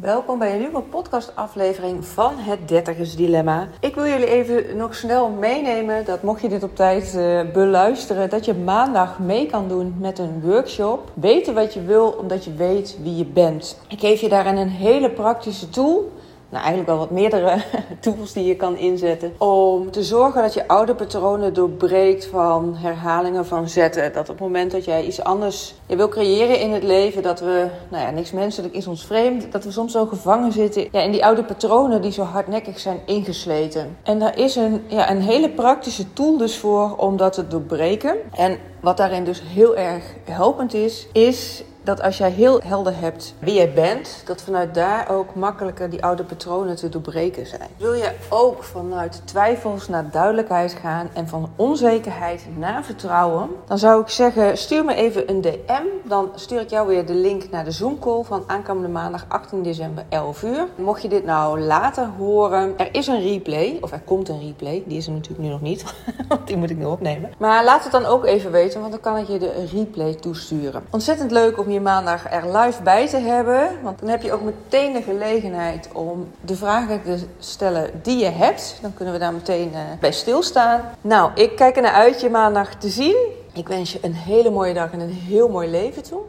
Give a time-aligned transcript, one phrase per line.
[0.00, 3.68] Welkom bij een nieuwe podcastaflevering van het Dertigers Dilemma.
[3.80, 8.30] Ik wil jullie even nog snel meenemen dat mocht je dit op tijd uh, beluisteren,
[8.30, 11.10] dat je maandag mee kan doen met een workshop.
[11.14, 13.80] Weten wat je wil omdat je weet wie je bent.
[13.88, 16.12] Ik geef je daarin een hele praktische tool
[16.48, 17.62] nou, eigenlijk wel wat meerdere
[18.00, 19.32] tools die je kan inzetten.
[19.38, 24.12] Om te zorgen dat je oude patronen doorbreekt van herhalingen van zetten.
[24.12, 27.40] Dat op het moment dat jij iets anders je wil creëren in het leven, dat
[27.40, 31.00] we, nou ja, niks menselijk is ons vreemd, dat we soms zo gevangen zitten ja,
[31.00, 33.96] in die oude patronen die zo hardnekkig zijn ingesleten.
[34.02, 38.16] En daar is een, ja, een hele praktische tool dus voor om dat te doorbreken.
[38.32, 43.34] En wat daarin dus heel erg helpend is, is dat als jij heel helder hebt
[43.38, 47.68] wie jij bent, dat vanuit daar ook makkelijker die oude patronen te doorbreken zijn.
[47.76, 54.02] Wil je ook vanuit twijfels naar duidelijkheid gaan en van onzekerheid naar vertrouwen, dan zou
[54.02, 55.82] ik zeggen: stuur me even een DM.
[56.08, 59.62] Dan stuur ik jou weer de link naar de Zoom call van aankomende maandag 18
[59.62, 60.66] december 11 uur.
[60.74, 64.82] Mocht je dit nou later horen, er is een replay, of er komt een replay.
[64.86, 65.94] Die is er natuurlijk nu nog niet,
[66.28, 67.30] want die moet ik nu opnemen.
[67.38, 70.82] Maar laat het dan ook even weten, want dan kan ik je de replay toesturen.
[70.90, 73.70] Ontzettend leuk om je maandag er live bij te hebben.
[73.82, 78.30] Want dan heb je ook meteen de gelegenheid om de vragen te stellen die je
[78.30, 78.78] hebt.
[78.82, 80.80] Dan kunnen we daar meteen uh, bij stilstaan.
[81.00, 83.37] Nou, ik kijk er naar uit je maandag te zien.
[83.58, 86.20] Ik wens je een hele mooie dag en een heel mooi leven toe.